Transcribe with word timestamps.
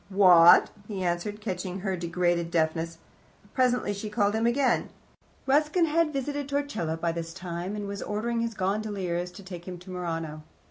"What?" 0.09 0.71
he 0.87 1.03
answered, 1.03 1.41
catching 1.41 1.81
her 1.81 1.95
degraded 1.95 2.49
deafness. 2.49 2.97
Presently 3.53 3.93
she 3.93 4.09
called 4.09 4.33
him 4.33 4.47
again. 4.47 4.89
Ruskin 5.45 5.85
had 5.85 6.11
visited 6.11 6.49
Torcello 6.49 6.97
by 6.97 7.11
this 7.11 7.31
time, 7.35 7.75
and 7.75 7.85
was 7.87 8.01
ordering 8.01 8.41
his 8.41 8.55
gondoliers 8.55 9.29
to 9.33 9.43
take 9.43 9.67
him 9.67 9.77
to 9.77 9.91
Murano. 9.91 10.41